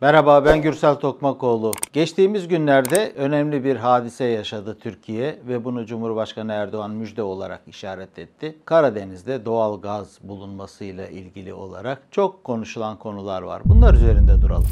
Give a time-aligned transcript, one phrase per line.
[0.00, 1.72] Merhaba ben Gürsel Tokmakoğlu.
[1.92, 8.58] Geçtiğimiz günlerde önemli bir hadise yaşadı Türkiye ve bunu Cumhurbaşkanı Erdoğan müjde olarak işaret etti.
[8.64, 13.62] Karadeniz'de doğal gaz bulunmasıyla ilgili olarak çok konuşulan konular var.
[13.64, 14.68] Bunlar üzerinde duralım.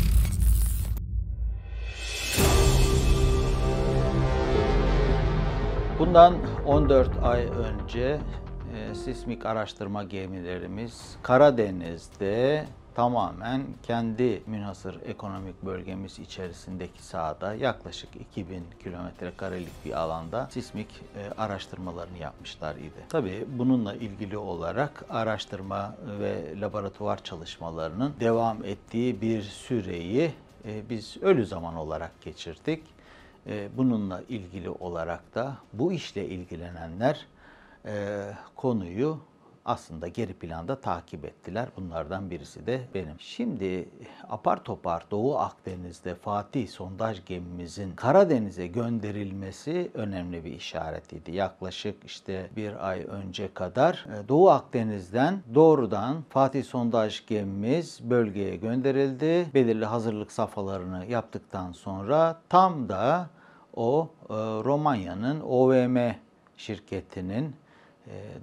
[5.99, 6.35] Bundan
[6.67, 8.21] 14 ay önce
[8.77, 12.65] e, sismik araştırma gemilerimiz Karadeniz'de
[12.97, 21.31] tamamen kendi münhasır ekonomik bölgemiz içerisindeki sahada yaklaşık 2000 kilometre karelik bir alanda sismik e,
[21.41, 23.07] araştırmalarını yapmışlar idi.
[23.09, 30.33] Tabii bununla ilgili olarak araştırma ve laboratuvar çalışmalarının devam ettiği bir süreyi
[30.65, 32.83] e, biz ölü zaman olarak geçirdik.
[33.47, 37.27] E, bununla ilgili olarak da bu işle ilgilenenler
[37.85, 38.23] e,
[38.55, 39.19] konuyu
[39.67, 41.69] aslında geri planda takip ettiler.
[41.77, 43.21] Bunlardan birisi de benim.
[43.21, 43.89] Şimdi
[44.29, 51.33] apar topar Doğu Akdeniz'de Fatih sondaj gemimizin Karadeniz'e gönderilmesi önemli bir işaretiydi.
[51.33, 59.47] Yaklaşık işte bir ay önce kadar e, Doğu Akdeniz'den doğrudan Fatih sondaj gemimiz bölgeye gönderildi.
[59.55, 63.31] Belirli hazırlık safhalarını yaptıktan sonra tam da
[63.75, 66.13] o e, Romanya'nın OVM
[66.57, 67.55] şirketinin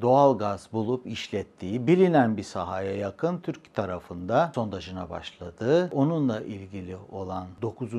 [0.02, 5.90] doğal gaz bulup işlettiği bilinen bir sahaya yakın Türk tarafında sondajına başladı.
[5.94, 7.92] Onunla ilgili olan 9.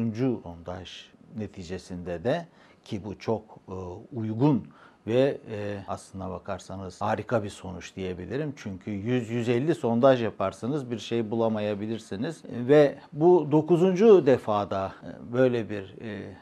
[0.43, 0.91] sondaj
[1.37, 2.47] neticesinde de
[2.85, 3.73] ki bu çok e,
[4.17, 4.69] uygun
[5.07, 8.53] ve e, aslına bakarsanız harika bir sonuç diyebilirim.
[8.57, 12.43] Çünkü 100-150 sondaj yaparsanız bir şey bulamayabilirsiniz.
[12.45, 13.83] Ve bu 9.
[14.27, 14.93] defada
[15.33, 15.95] böyle bir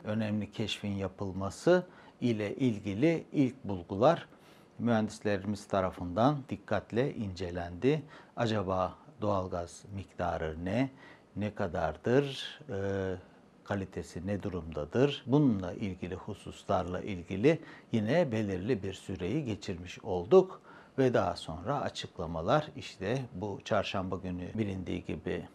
[0.04, 1.86] önemli keşfin yapılması
[2.20, 4.26] ile ilgili ilk bulgular
[4.82, 8.02] mühendislerimiz tarafından dikkatle incelendi.
[8.36, 10.90] Acaba doğalgaz miktarı ne?
[11.36, 12.58] Ne kadardır?
[12.70, 12.76] E,
[13.64, 15.24] kalitesi ne durumdadır?
[15.26, 17.58] Bununla ilgili hususlarla ilgili
[17.92, 20.62] yine belirli bir süreyi geçirmiş olduk
[20.98, 25.48] ve daha sonra açıklamalar işte bu çarşamba günü bilindiği gibi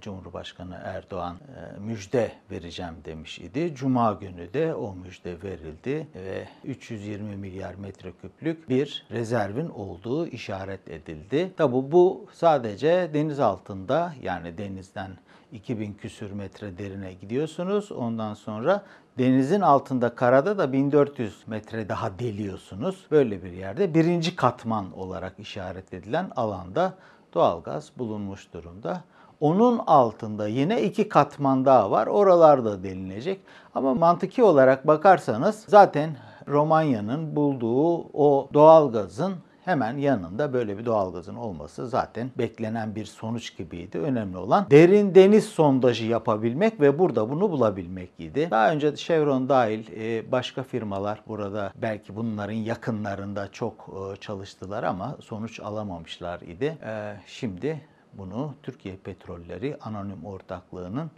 [0.00, 3.74] Cumhurbaşkanı Erdoğan e, müjde vereceğim demiş idi.
[3.74, 11.52] Cuma günü de o müjde verildi ve 320 milyar metreküplük bir rezervin olduğu işaret edildi.
[11.56, 15.10] Tabi bu sadece deniz altında yani denizden
[15.52, 17.92] 2000 küsür metre derine gidiyorsunuz.
[17.92, 18.84] Ondan sonra
[19.18, 23.06] denizin altında karada da 1400 metre daha deliyorsunuz.
[23.10, 26.94] Böyle bir yerde birinci katman olarak işaret edilen alanda
[27.34, 29.04] doğalgaz bulunmuş durumda.
[29.42, 32.06] Onun altında yine iki katman daha var.
[32.06, 33.40] Oralar da delinecek.
[33.74, 36.16] Ama mantıki olarak bakarsanız zaten
[36.48, 43.98] Romanya'nın bulduğu o doğalgazın hemen yanında böyle bir doğalgazın olması zaten beklenen bir sonuç gibiydi.
[43.98, 48.48] Önemli olan derin deniz sondajı yapabilmek ve burada bunu bulabilmek idi.
[48.50, 55.16] Daha önce Chevron dahil e, başka firmalar burada belki bunların yakınlarında çok e, çalıştılar ama
[55.20, 56.78] sonuç alamamışlar idi.
[56.84, 57.80] E, şimdi
[58.18, 61.10] bunu Türkiye Petrolleri Anonim Ortaklığı'nın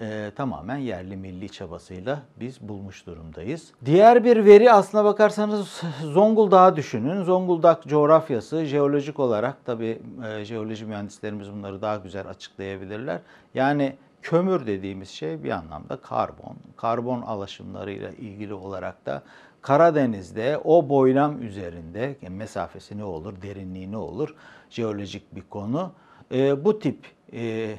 [0.00, 3.72] e, tamamen yerli milli çabasıyla biz bulmuş durumdayız.
[3.84, 7.22] Diğer bir veri aslına bakarsanız Zonguldak'ı düşünün.
[7.22, 13.20] Zonguldak coğrafyası jeolojik olarak tabi e, jeoloji mühendislerimiz bunları daha güzel açıklayabilirler.
[13.54, 16.56] Yani kömür dediğimiz şey bir anlamda karbon.
[16.76, 19.22] Karbon alaşımlarıyla ilgili olarak da
[19.62, 24.34] Karadeniz'de o boylam üzerinde mesafesi ne olur, derinliği ne olur
[24.70, 25.92] jeolojik bir konu
[26.32, 26.98] e, bu tip
[27.32, 27.74] e,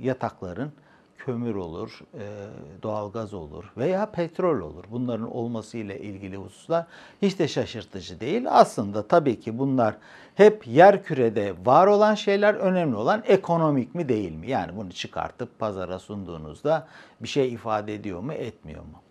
[0.00, 0.72] yatakların
[1.18, 2.24] kömür olur, e,
[2.82, 4.84] doğalgaz olur veya petrol olur.
[4.90, 6.86] Bunların olması ile ilgili hususlar
[7.22, 8.44] hiç de şaşırtıcı değil.
[8.48, 9.96] Aslında tabii ki bunlar
[10.34, 14.50] hep yer kürede var olan şeyler önemli olan ekonomik mi değil mi?
[14.50, 16.86] Yani bunu çıkartıp pazara sunduğunuzda
[17.20, 19.03] bir şey ifade ediyor mu, etmiyor mu?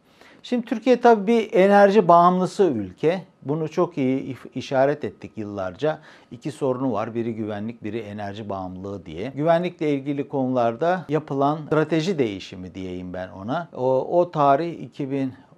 [0.43, 3.23] Şimdi Türkiye tabii bir enerji bağımlısı ülke.
[3.41, 5.99] Bunu çok iyi işaret ettik yıllarca.
[6.31, 7.15] İki sorunu var.
[7.15, 9.31] Biri güvenlik, biri enerji bağımlılığı diye.
[9.35, 13.69] Güvenlikle ilgili konularda yapılan strateji değişimi diyeyim ben ona.
[13.73, 14.89] O, o tarih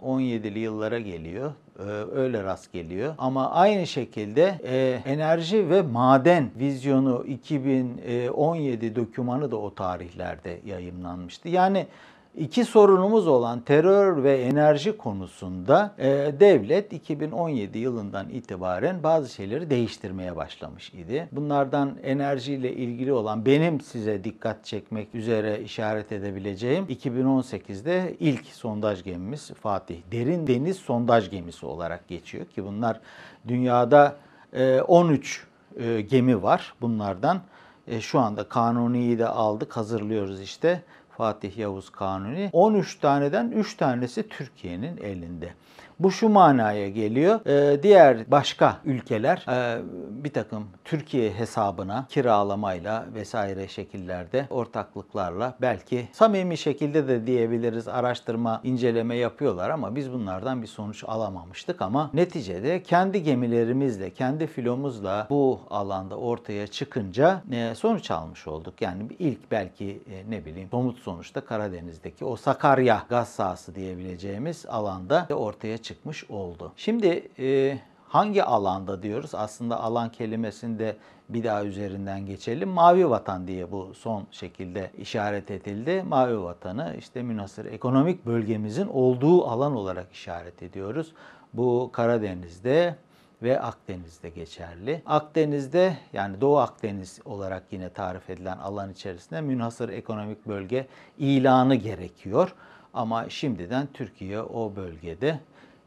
[0.01, 1.83] 2017'li yıllara geliyor ee,
[2.15, 3.15] öyle rast geliyor.
[3.17, 11.49] Ama aynı şekilde e, enerji ve maden vizyonu 2017 dokümanı da o tarihlerde yayınlanmıştı.
[11.49, 11.87] Yani
[12.37, 16.07] İki sorunumuz olan terör ve enerji konusunda e,
[16.39, 21.29] devlet 2017 yılından itibaren bazı şeyleri değiştirmeye başlamış idi.
[21.31, 29.51] Bunlardan enerjiyle ilgili olan benim size dikkat çekmek üzere işaret edebileceğim 2018'de ilk sondaj gemimiz
[29.51, 29.97] Fatih.
[30.11, 32.99] Derin deniz sondaj gemisi olarak geçiyor ki bunlar
[33.47, 34.15] dünyada
[34.53, 35.47] e, 13
[35.79, 36.73] e, gemi var.
[36.81, 37.41] Bunlardan
[37.87, 40.81] e, şu anda Kanuni'yi de aldık, hazırlıyoruz işte.
[41.17, 42.49] Fatih Yavuz Kanuni.
[42.53, 45.53] 13 taneden 3 tanesi Türkiye'nin elinde.
[45.99, 47.39] Bu şu manaya geliyor.
[47.47, 49.81] Ee, diğer başka ülkeler e,
[50.23, 59.15] bir takım Türkiye hesabına kiralamayla vesaire şekillerde ortaklıklarla belki samimi şekilde de diyebiliriz araştırma, inceleme
[59.15, 66.15] yapıyorlar ama biz bunlardan bir sonuç alamamıştık ama neticede kendi gemilerimizle, kendi filomuzla bu alanda
[66.15, 68.81] ortaya çıkınca e, sonuç almış olduk.
[68.81, 75.27] Yani ilk belki e, ne bileyim somut sonuçta Karadeniz'deki o Sakarya gaz sahası diyebileceğimiz alanda
[75.29, 76.71] ortaya çıkmış oldu.
[76.77, 79.35] Şimdi e, hangi alanda diyoruz?
[79.35, 80.97] Aslında alan kelimesinde
[81.29, 82.69] bir daha üzerinden geçelim.
[82.69, 86.03] Mavi vatan diye bu son şekilde işaret edildi.
[86.07, 91.13] Mavi vatanı işte münasır ekonomik bölgemizin olduğu alan olarak işaret ediyoruz.
[91.53, 92.95] Bu Karadeniz'de
[93.43, 95.01] ve Akdeniz'de geçerli.
[95.05, 100.87] Akdeniz'de yani Doğu Akdeniz olarak yine tarif edilen alan içerisinde münhasır ekonomik bölge
[101.17, 102.55] ilanı gerekiyor.
[102.93, 105.39] Ama şimdiden Türkiye o bölgede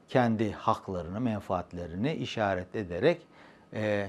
[0.08, 3.22] kendi haklarını, menfaatlerini işaret ederek
[3.74, 4.08] e,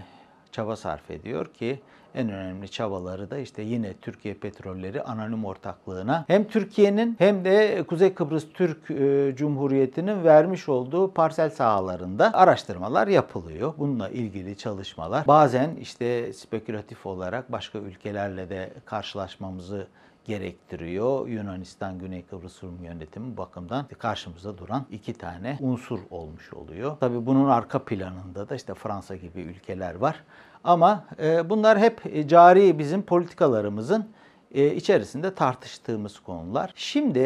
[0.51, 1.79] çaba sarf ediyor ki
[2.15, 8.13] en önemli çabaları da işte yine Türkiye Petrolleri Anonim Ortaklığı'na hem Türkiye'nin hem de Kuzey
[8.13, 13.73] Kıbrıs Türk e, Cumhuriyeti'nin vermiş olduğu parsel sahalarında araştırmalar yapılıyor.
[13.77, 19.87] Bununla ilgili çalışmalar bazen işte spekülatif olarak başka ülkelerle de karşılaşmamızı
[20.29, 21.27] gerektiriyor.
[21.27, 26.97] Yunanistan, Güney Kıbrıs Rum yönetimi bakımdan karşımıza duran iki tane unsur olmuş oluyor.
[26.99, 30.23] Tabii bunun arka planında da işte Fransa gibi ülkeler var.
[30.63, 34.09] Ama e, bunlar hep e, cari bizim politikalarımızın
[34.51, 36.71] e, içerisinde tartıştığımız konular.
[36.75, 37.19] Şimdi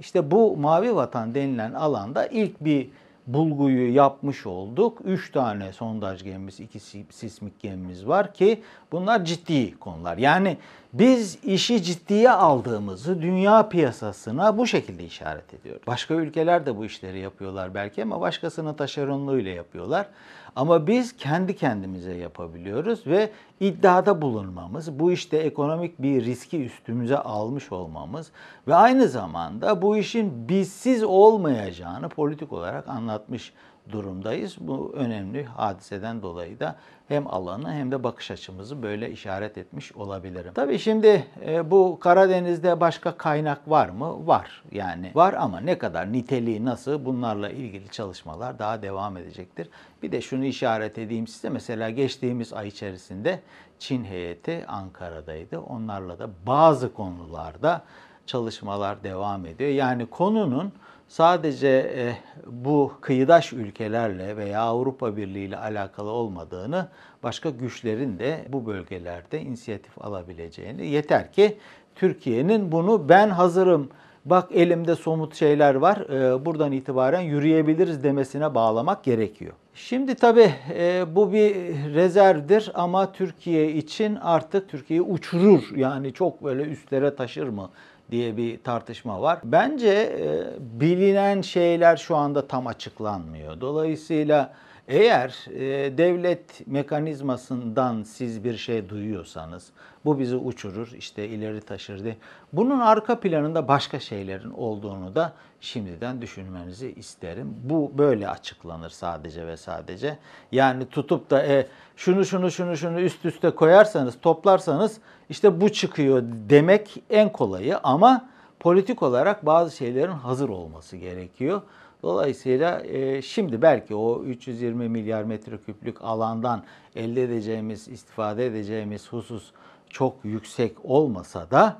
[0.00, 2.90] işte bu mavi vatan denilen alanda ilk bir
[3.28, 4.98] bulguyu yapmış olduk.
[5.04, 6.80] Üç tane sondaj gemimiz, iki
[7.10, 10.18] sismik gemimiz var ki bunlar ciddi konular.
[10.18, 10.56] Yani
[10.92, 15.82] biz işi ciddiye aldığımızı dünya piyasasına bu şekilde işaret ediyoruz.
[15.86, 20.06] Başka ülkeler de bu işleri yapıyorlar belki ama başkasının taşeronluğuyla yapıyorlar.
[20.56, 23.30] Ama biz kendi kendimize yapabiliyoruz ve
[23.60, 28.30] iddiada bulunmamız, bu işte ekonomik bir riski üstümüze almış olmamız
[28.68, 33.52] ve aynı zamanda bu işin bizsiz olmayacağını politik olarak anlatmış
[33.90, 34.56] durumdayız.
[34.60, 36.76] Bu önemli hadiseden dolayı da
[37.08, 40.52] hem alanı hem de bakış açımızı böyle işaret etmiş olabilirim.
[40.54, 44.26] Tabii şimdi e, bu Karadeniz'de başka kaynak var mı?
[44.26, 44.62] Var.
[44.72, 49.68] Yani var ama ne kadar niteliği nasıl bunlarla ilgili çalışmalar daha devam edecektir.
[50.02, 51.48] Bir de şunu işaret edeyim size.
[51.48, 53.40] Mesela geçtiğimiz ay içerisinde
[53.78, 55.58] Çin heyeti Ankara'daydı.
[55.60, 57.82] Onlarla da bazı konularda
[58.26, 59.70] çalışmalar devam ediyor.
[59.70, 60.72] Yani konunun
[61.08, 62.16] sadece e,
[62.46, 66.88] bu kıyıdaş ülkelerle veya Avrupa Birliği ile alakalı olmadığını,
[67.22, 71.58] başka güçlerin de bu bölgelerde inisiyatif alabileceğini, yeter ki
[71.94, 73.88] Türkiye'nin bunu ben hazırım,
[74.24, 79.52] bak elimde somut şeyler var, e, buradan itibaren yürüyebiliriz demesine bağlamak gerekiyor.
[79.74, 81.54] Şimdi tabii e, bu bir
[81.94, 85.76] rezervdir ama Türkiye için artık Türkiye'yi uçurur.
[85.76, 87.70] Yani çok böyle üstlere taşır mı
[88.10, 89.38] diye bir tartışma var.
[89.44, 90.46] Bence e,
[90.80, 93.60] bilinen şeyler şu anda tam açıklanmıyor.
[93.60, 94.54] Dolayısıyla
[94.88, 99.70] eğer e, devlet mekanizmasından siz bir şey duyuyorsanız
[100.04, 102.16] bu bizi uçurur, işte ileri taşır diye.
[102.52, 107.54] Bunun arka planında başka şeylerin olduğunu da şimdiden düşünmenizi isterim.
[107.64, 110.18] Bu böyle açıklanır sadece ve sadece.
[110.52, 114.98] Yani tutup da e, şunu şunu şunu şunu üst üste koyarsanız, toplarsanız
[115.30, 118.28] işte bu çıkıyor demek en kolayı ama
[118.60, 121.62] politik olarak bazı şeylerin hazır olması gerekiyor.
[122.02, 126.62] Dolayısıyla e, şimdi belki o 320 milyar metreküplük alandan
[126.96, 129.50] elde edeceğimiz, istifade edeceğimiz husus
[129.90, 131.76] çok yüksek olmasa da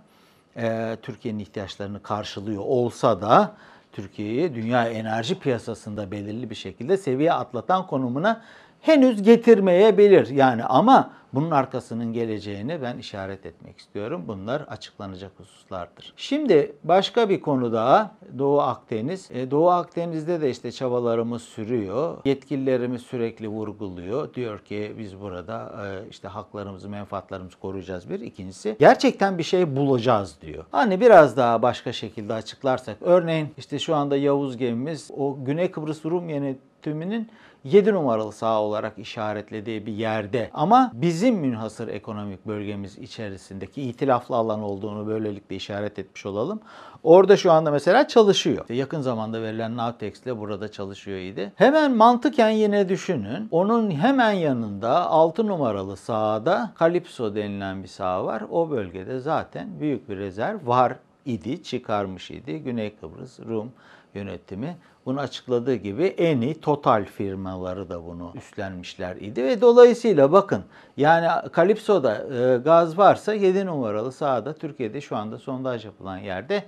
[0.57, 3.57] e, Türkiye'nin ihtiyaçlarını karşılıyor olsa da
[3.93, 8.43] Türkiye'yi dünya enerji piyasasında belirli bir şekilde seviye atlatan konumuna
[8.81, 10.29] henüz getirmeyebilir.
[10.29, 14.25] Yani ama bunun arkasının geleceğini ben işaret etmek istiyorum.
[14.29, 16.13] Bunlar açıklanacak hususlardır.
[16.17, 19.31] Şimdi başka bir konu daha Doğu Akdeniz.
[19.31, 22.19] E, Doğu Akdeniz'de de işte çabalarımız sürüyor.
[22.25, 24.35] Yetkililerimiz sürekli vurguluyor.
[24.35, 28.21] Diyor ki biz burada e, işte haklarımızı, menfaatlarımızı koruyacağız bir.
[28.21, 30.65] İkincisi gerçekten bir şey bulacağız diyor.
[30.71, 36.05] Hani biraz daha başka şekilde açıklarsak örneğin işte şu anda Yavuz gemimiz o Güney Kıbrıs
[36.05, 37.29] Rum yönetiminin
[37.65, 44.61] 7 numaralı saha olarak işaretlediği bir yerde ama bizim münhasır ekonomik bölgemiz içerisindeki itilaflı alan
[44.63, 46.61] olduğunu böylelikle işaret etmiş olalım.
[47.03, 48.65] Orada şu anda mesela çalışıyor.
[48.69, 51.53] Yakın zamanda verilen Navtex ile burada çalışıyor idi.
[51.57, 53.49] Hemen mantıken yine düşünün.
[53.51, 58.43] Onun hemen yanında 6 numaralı sahada Calypso denilen bir saha var.
[58.51, 62.59] O bölgede zaten büyük bir rezerv var idi, çıkarmış idi.
[62.59, 63.73] Güney Kıbrıs Rum
[64.15, 64.77] yönetimi
[65.09, 70.65] bunu açıkladığı gibi Eni, Total firmaları da bunu üstlenmişler idi ve dolayısıyla bakın
[70.97, 76.65] yani Kalipso'da e, gaz varsa 7 numaralı sahada Türkiye'de şu anda sondaj yapılan yerde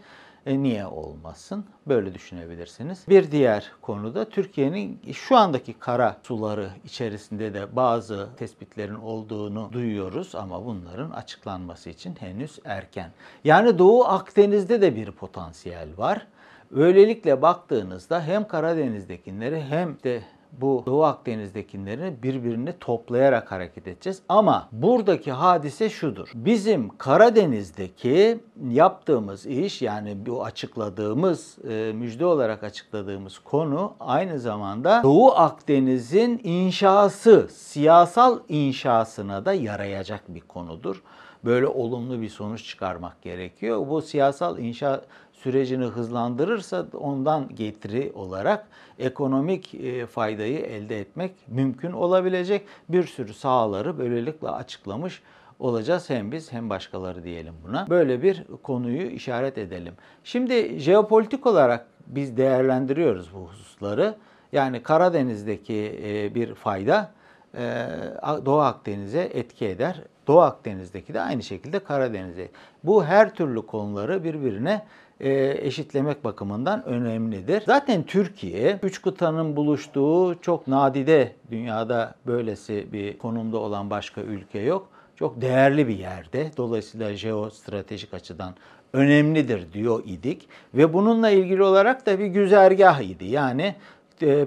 [0.47, 1.65] e, niye olmasın?
[1.87, 3.05] Böyle düşünebilirsiniz.
[3.09, 10.65] Bir diğer konuda Türkiye'nin şu andaki kara suları içerisinde de bazı tespitlerin olduğunu duyuyoruz ama
[10.65, 13.11] bunların açıklanması için henüz erken.
[13.45, 16.27] Yani Doğu Akdeniz'de de bir potansiyel var.
[16.71, 20.23] Böylelikle baktığınızda hem Karadeniz'dekileri hem de
[20.53, 24.23] bu Doğu Akdeniz'dekileri birbirini toplayarak hareket edeceğiz.
[24.29, 26.31] Ama buradaki hadise şudur.
[26.35, 35.33] Bizim Karadeniz'deki yaptığımız iş yani bu açıkladığımız, e, müjde olarak açıkladığımız konu aynı zamanda Doğu
[35.33, 41.03] Akdeniz'in inşası, siyasal inşasına da yarayacak bir konudur
[41.45, 43.89] böyle olumlu bir sonuç çıkarmak gerekiyor.
[43.89, 45.01] Bu siyasal inşa
[45.43, 48.67] sürecini hızlandırırsa ondan getiri olarak
[48.99, 55.23] ekonomik e, faydayı elde etmek mümkün olabilecek bir sürü sahaları böylelikle açıklamış
[55.59, 57.87] olacağız hem biz hem başkaları diyelim buna.
[57.91, 59.95] Böyle bir konuyu işaret edelim.
[60.25, 64.15] Şimdi jeopolitik olarak biz değerlendiriyoruz bu hususları.
[64.53, 67.13] Yani Karadeniz'deki e, bir fayda
[67.55, 67.87] e,
[68.25, 70.03] Doğu Akdeniz'e etki eder.
[70.27, 72.49] Doğu Akdeniz'deki de aynı şekilde Karadeniz'e.
[72.85, 74.83] Bu her türlü konuları birbirine
[75.21, 77.63] e, eşitlemek bakımından önemlidir.
[77.67, 84.89] Zaten Türkiye üç kıtanın buluştuğu çok nadide dünyada böylesi bir konumda olan başka ülke yok.
[85.17, 86.51] Çok değerli bir yerde.
[86.57, 88.55] Dolayısıyla jeostratejik açıdan
[88.93, 90.49] önemlidir diyor idik.
[90.75, 93.25] Ve bununla ilgili olarak da bir güzergah idi.
[93.25, 93.75] Yani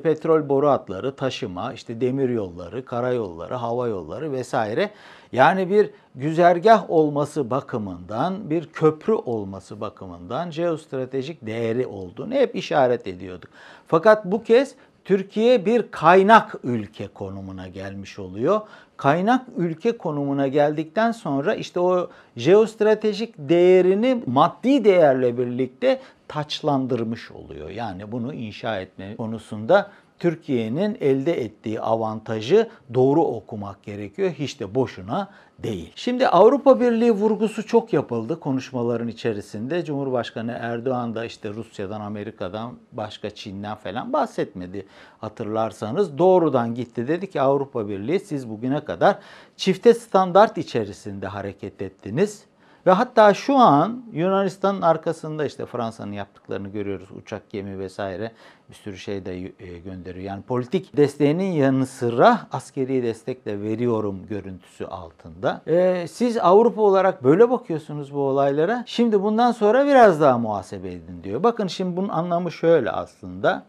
[0.03, 4.89] petrol boru hatları, taşıma, işte demir yolları, karayolları, hava yolları vesaire.
[5.32, 13.50] Yani bir güzergah olması bakımından, bir köprü olması bakımından jeostratejik değeri olduğunu hep işaret ediyorduk.
[13.88, 14.75] Fakat bu kez
[15.06, 18.62] Türkiye bir kaynak ülke konumuna gelmiş oluyor.
[19.03, 27.69] Kaynak ülke konumuna geldikten sonra işte o jeostratejik değerini maddi değerle birlikte taçlandırmış oluyor.
[27.69, 29.91] Yani bunu inşa etme konusunda
[30.24, 34.32] Türkiye'nin elde ettiği avantajı doğru okumak gerekiyor.
[34.32, 35.92] Hiç de boşuna değil.
[35.96, 39.86] Şimdi Avrupa Birliği vurgusu çok yapıldı konuşmaların içerisinde.
[39.86, 44.86] Cumhurbaşkanı Erdoğan da işte Rusya'dan, Amerika'dan, başka Çin'den falan bahsetmedi.
[45.18, 49.18] Hatırlarsanız doğrudan gitti dedi ki Avrupa Birliği siz bugüne kadar
[49.58, 52.46] çifte standart içerisinde hareket ettiniz
[52.86, 57.08] ve hatta şu an Yunanistan'ın arkasında işte Fransa'nın yaptıklarını görüyoruz.
[57.12, 58.32] Uçak, gemi vesaire
[58.70, 60.25] bir sürü şey de e, gönderiyor.
[60.25, 65.62] Yani politik desteğinin yanı sıra askeri destek de veriyorum görüntüsü altında.
[65.68, 68.84] Ee, siz Avrupa olarak böyle bakıyorsunuz bu olaylara.
[68.88, 71.44] Şimdi bundan sonra biraz daha muhasebe edin diyor.
[71.44, 73.63] Bakın şimdi bunun anlamı şöyle aslında.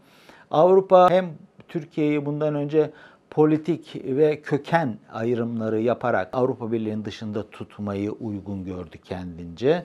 [0.51, 1.27] Avrupa hem
[1.69, 2.91] Türkiye'yi bundan önce
[3.35, 9.85] politik ve köken ayrımları yaparak Avrupa Birliği'nin dışında tutmayı uygun gördü kendince.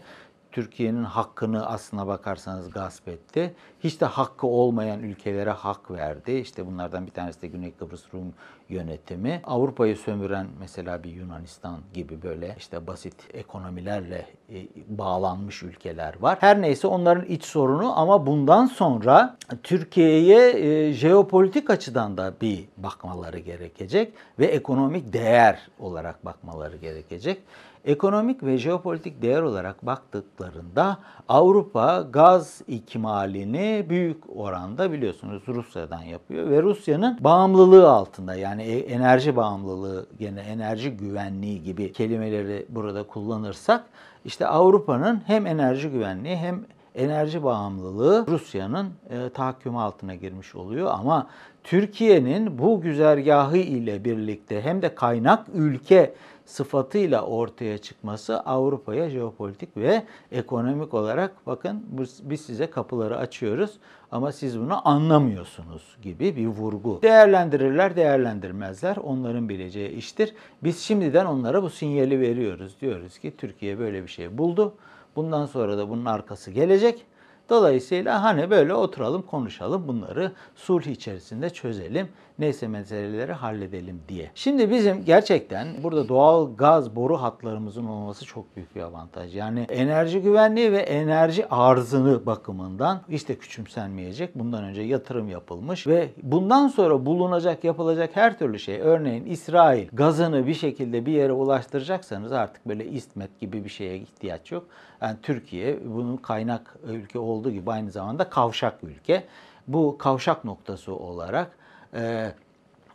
[0.52, 3.56] Türkiye'nin hakkını aslına bakarsanız gasp etti.
[3.84, 6.32] Hiç de hakkı olmayan ülkelere hak verdi.
[6.32, 8.34] İşte bunlardan bir tanesi de Güney Kıbrıs Rum
[8.70, 9.42] yönetimi.
[9.44, 16.38] Avrupa'yı sömüren mesela bir Yunanistan gibi böyle işte basit ekonomilerle e, bağlanmış ülkeler var.
[16.42, 23.40] Her neyse onların iç sorunu ama bundan sonra Türkiye'ye e, jeopolitik açıdan da bir bakmaları
[23.40, 27.42] gerekecek ve ekonomik değer olarak bakmaları gerekecek.
[27.86, 30.98] Ekonomik ve jeopolitik değer olarak baktıklarında
[31.30, 39.36] Avrupa gaz ikmalini büyük oranda biliyorsunuz Rusya'dan yapıyor ve Rusya'nın bağımlılığı altında yani e, enerji
[39.36, 43.84] bağımlılığı gene enerji güvenliği gibi kelimeleri burada kullanırsak
[44.26, 50.88] işte Avrupa'nın hem enerji güvenliği hem enerji bağımlılığı Rusya'nın e, tahakkümü altına girmiş oluyor.
[50.92, 51.28] Ama
[51.64, 56.14] Türkiye'nin bu güzergahı ile birlikte hem de kaynak ülke
[56.50, 61.86] sıfatıyla ortaya çıkması Avrupa'ya jeopolitik ve ekonomik olarak bakın
[62.22, 63.72] biz size kapıları açıyoruz
[64.12, 67.00] ama siz bunu anlamıyorsunuz gibi bir vurgu.
[67.02, 68.98] Değerlendirirler, değerlendirmezler.
[68.98, 70.34] Onların bileceği iştir.
[70.64, 72.82] Biz şimdiden onlara bu sinyali veriyoruz.
[72.82, 74.74] Diyoruz ki Türkiye böyle bir şey buldu.
[75.16, 77.06] Bundan sonra da bunun arkası gelecek
[77.50, 82.10] Dolayısıyla hani böyle oturalım konuşalım bunları sulh içerisinde çözelim.
[82.40, 84.32] Neyse meseleleri halledelim diye.
[84.36, 89.36] Şimdi bizim gerçekten burada doğal gaz boru hatlarımızın olması çok büyük bir avantaj.
[89.36, 94.36] Yani enerji güvenliği ve enerji arzını bakımından işte küçümsenmeyecek.
[94.36, 100.48] Bundan önce yatırım yapılmış ve bundan sonra bulunacak yapılacak her türlü şey örneğin İsrail gazını
[100.48, 104.66] bir şekilde bir yere ulaştıracaksanız artık böyle İstmet gibi bir şeye ihtiyaç yok.
[105.02, 109.24] Yani Türkiye bunun kaynak ülke olduğu gibi aynı zamanda kavşak ülke.
[109.68, 111.59] Bu kavşak noktası olarak
[111.94, 112.34] e,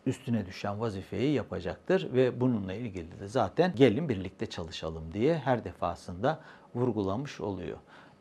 [0.07, 6.41] üstüne düşen vazifeyi yapacaktır ve bununla ilgili de zaten gelin birlikte çalışalım diye her defasında
[6.75, 7.79] vurgulamış oluyor.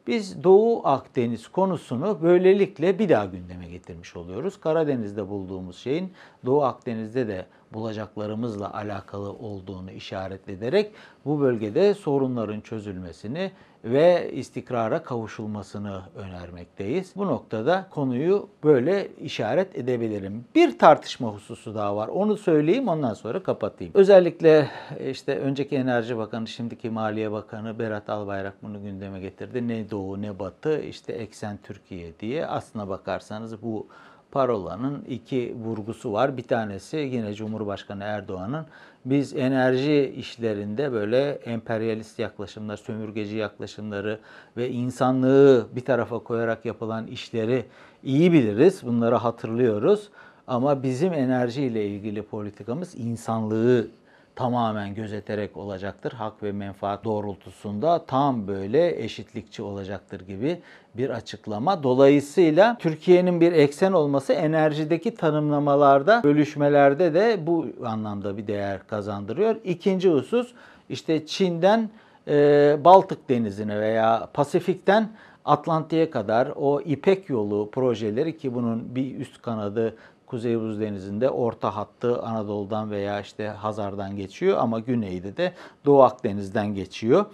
[0.08, 4.60] Biz Doğu Akdeniz konusunu böylelikle bir daha gündeme getirmiş oluyoruz.
[4.60, 6.14] Karadeniz'de bulduğumuz şeyin
[6.46, 10.92] Doğu Akdeniz'de de bulacaklarımızla alakalı olduğunu işaret ederek
[11.26, 13.52] bu bölgede sorunların çözülmesini
[13.84, 17.14] ve istikrara kavuşulmasını önermekteyiz.
[17.16, 20.46] Bu noktada konuyu böyle işaret edebilirim.
[20.56, 22.08] Bir tartışma hususu daha var.
[22.08, 23.94] Onu söyleyeyim ondan sonra kapatayım.
[23.96, 24.70] Özellikle
[25.10, 29.68] işte önceki Enerji Bakanı, şimdiki Maliye Bakanı Berat Albayrak bunu gündeme getirdi.
[29.68, 32.48] Ne doğu ne batı işte eksen Türkiye diye.
[32.48, 33.88] Aslına bakarsanız bu
[34.34, 36.38] parolanın iki vurgusu var.
[36.38, 38.66] Bir tanesi yine Cumhurbaşkanı Erdoğan'ın
[39.06, 44.20] biz enerji işlerinde böyle emperyalist yaklaşımlar, sömürgeci yaklaşımları
[44.58, 47.66] ve insanlığı bir tarafa koyarak yapılan işleri
[48.04, 48.84] iyi biliriz.
[48.84, 50.10] Bunları hatırlıyoruz.
[50.48, 53.88] Ama bizim enerji ile ilgili politikamız insanlığı
[54.36, 56.12] tamamen gözeterek olacaktır.
[56.12, 60.62] Hak ve menfaat doğrultusunda tam böyle eşitlikçi olacaktır gibi
[60.98, 61.84] bir açıklama.
[61.84, 69.56] Dolayısıyla Türkiye'nin bir eksen olması enerjideki tanımlamalarda, bölüşmelerde de bu anlamda bir değer kazandırıyor.
[69.64, 70.54] İkinci husus
[70.90, 71.90] işte Çin'den
[72.28, 75.10] e, Baltık Denizi'ne veya Pasifik'ten
[75.46, 79.96] Atlantik'e kadar o İpek yolu projeleri ki bunun bir üst kanadı
[80.34, 85.54] Kuzey Buz Denizi'nde orta hattı Anadolu'dan veya işte Hazar'dan geçiyor ama güneyde de
[85.86, 87.26] Doğu Akdeniz'den geçiyor.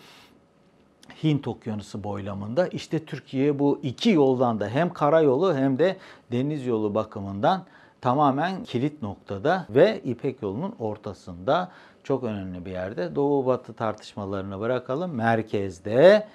[1.24, 5.98] Hint Okyanusu boylamında işte Türkiye bu iki yoldan da hem karayolu hem de
[6.32, 7.66] deniz yolu bakımından
[8.02, 11.72] tamamen kilit noktada ve İpek yolunun ortasında
[12.04, 13.16] çok önemli bir yerde.
[13.16, 15.12] Doğu Batı tartışmalarını bırakalım.
[15.12, 16.28] Merkezde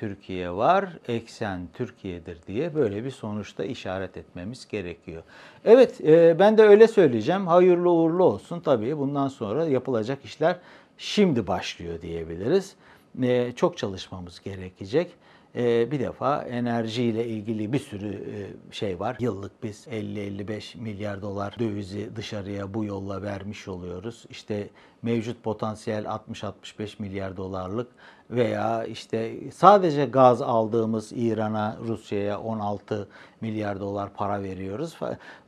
[0.00, 5.22] Türkiye var, eksen Türkiye'dir diye böyle bir sonuçta işaret etmemiz gerekiyor.
[5.64, 7.46] Evet e, ben de öyle söyleyeceğim.
[7.46, 8.60] Hayırlı uğurlu olsun.
[8.60, 10.56] Tabii bundan sonra yapılacak işler
[10.98, 12.74] şimdi başlıyor diyebiliriz.
[13.22, 15.10] E, çok çalışmamız gerekecek.
[15.56, 19.16] E, bir defa enerjiyle ilgili bir sürü e, şey var.
[19.20, 24.24] Yıllık biz 50-55 milyar dolar dövizi dışarıya bu yolla vermiş oluyoruz.
[24.30, 24.68] İşte
[25.02, 27.88] mevcut potansiyel 60-65 milyar dolarlık
[28.30, 33.08] veya işte sadece gaz aldığımız İran'a, Rusya'ya 16
[33.40, 34.96] milyar dolar para veriyoruz.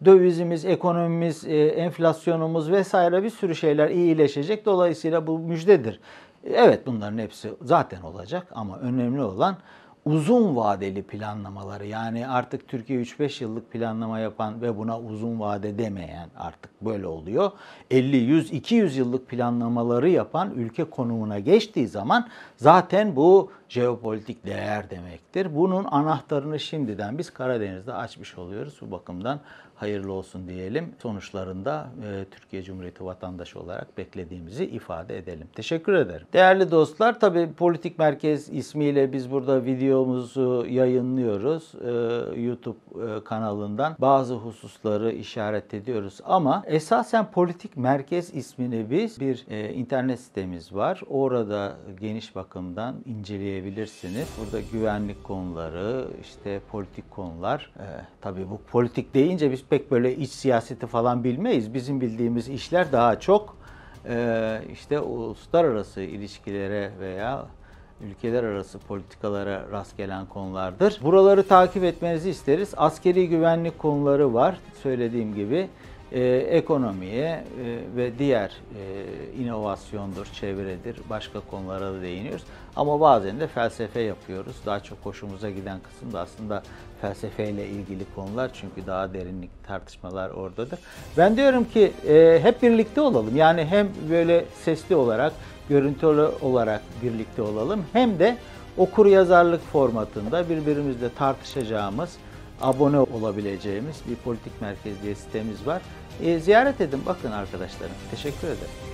[0.04, 4.66] Dövizimiz, ekonomimiz, e, enflasyonumuz vesaire bir sürü şeyler iyileşecek.
[4.66, 6.00] Dolayısıyla bu müjdedir.
[6.44, 9.56] Evet bunların hepsi zaten olacak ama önemli olan
[10.04, 16.28] uzun vadeli planlamaları yani artık Türkiye 3-5 yıllık planlama yapan ve buna uzun vade demeyen
[16.36, 17.50] artık böyle oluyor.
[17.90, 25.56] 50, 100, 200 yıllık planlamaları yapan ülke konumuna geçtiği zaman zaten bu jeopolitik değer demektir.
[25.56, 28.78] Bunun anahtarını şimdiden biz Karadeniz'de açmış oluyoruz.
[28.80, 29.40] Bu bakımdan
[29.74, 30.94] hayırlı olsun diyelim.
[31.02, 35.48] Sonuçlarında e, Türkiye Cumhuriyeti vatandaşı olarak beklediğimizi ifade edelim.
[35.54, 36.26] Teşekkür ederim.
[36.32, 41.72] Değerli dostlar tabi Politik Merkez ismiyle biz burada videomuzu yayınlıyoruz.
[41.74, 49.46] E, YouTube e, kanalından bazı hususları işaret ediyoruz ama esasen Politik Merkez ismini biz bir
[49.50, 51.00] e, internet sitemiz var.
[51.08, 53.61] Orada geniş bakımdan inceleyebilirsiniz.
[54.40, 57.70] Burada güvenlik konuları, işte politik konular.
[57.78, 57.86] E,
[58.20, 61.74] tabii bu politik deyince biz pek böyle iç siyaseti falan bilmeyiz.
[61.74, 63.56] Bizim bildiğimiz işler daha çok
[64.08, 67.46] e, işte uluslararası ilişkilere veya
[68.00, 71.00] ülkeler arası politikalara rast gelen konulardır.
[71.02, 72.74] Buraları takip etmenizi isteriz.
[72.76, 75.68] Askeri güvenlik konuları var söylediğim gibi
[76.12, 77.44] e, ekonomiye e,
[77.96, 82.42] ve diğer e, inovasyondur, çevredir, başka konulara da değiniyoruz.
[82.76, 84.56] Ama bazen de felsefe yapıyoruz.
[84.66, 86.62] Daha çok hoşumuza giden kısım da aslında
[87.00, 90.78] felsefeyle ilgili konular çünkü daha derinlik tartışmalar oradadır.
[91.18, 93.36] Ben diyorum ki e, hep birlikte olalım.
[93.36, 95.32] Yani hem böyle sesli olarak,
[95.68, 98.36] görüntülü olarak birlikte olalım hem de
[98.76, 102.16] okur yazarlık formatında birbirimizle tartışacağımız
[102.62, 105.82] abone olabileceğimiz bir politik merkez diye sitemiz var.
[106.22, 107.94] E, ziyaret edin bakın arkadaşlarım.
[108.10, 108.91] Teşekkür ederim.